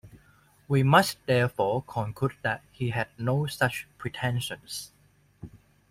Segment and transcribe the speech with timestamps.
[0.67, 4.89] We must therefore conclude that he had no such pretensions.